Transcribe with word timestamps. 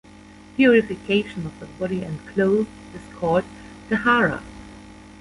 Purification 0.57 1.45
of 1.45 1.59
the 1.59 1.67
body 1.77 2.01
and 2.01 2.25
clothes 2.25 2.65
is 2.95 3.13
called 3.17 3.43
"taharah". 3.87 4.41